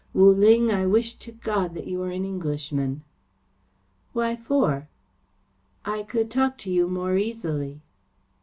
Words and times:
Wu 0.15 0.33
Ling, 0.33 0.71
I 0.71 0.87
wish 0.87 1.13
to 1.17 1.31
God 1.31 1.75
that 1.75 1.85
you 1.85 1.99
were 1.99 2.09
an 2.09 2.25
Englishman!" 2.25 3.03
"Why 4.13 4.35
for?" 4.35 4.89
"I 5.85 6.01
could 6.01 6.31
talk 6.31 6.57
to 6.63 6.71
you 6.71 6.87
more 6.87 7.17
easily." 7.17 7.81